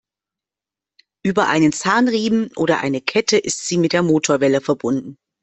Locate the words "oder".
2.55-2.79